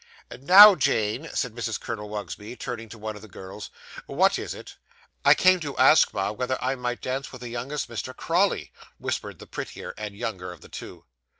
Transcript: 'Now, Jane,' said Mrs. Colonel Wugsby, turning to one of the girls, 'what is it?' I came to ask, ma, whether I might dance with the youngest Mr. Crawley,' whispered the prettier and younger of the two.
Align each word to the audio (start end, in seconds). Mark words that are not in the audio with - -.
'Now, 0.39 0.73
Jane,' 0.73 1.29
said 1.31 1.53
Mrs. 1.53 1.79
Colonel 1.79 2.09
Wugsby, 2.09 2.55
turning 2.55 2.89
to 2.89 2.97
one 2.97 3.15
of 3.15 3.21
the 3.21 3.27
girls, 3.27 3.69
'what 4.07 4.39
is 4.39 4.55
it?' 4.55 4.77
I 5.23 5.35
came 5.35 5.59
to 5.59 5.77
ask, 5.77 6.11
ma, 6.11 6.31
whether 6.31 6.57
I 6.59 6.73
might 6.73 7.01
dance 7.03 7.31
with 7.31 7.41
the 7.41 7.49
youngest 7.49 7.87
Mr. 7.87 8.15
Crawley,' 8.15 8.71
whispered 8.97 9.37
the 9.37 9.45
prettier 9.45 9.93
and 9.99 10.15
younger 10.15 10.51
of 10.51 10.61
the 10.61 10.69
two. 10.69 11.05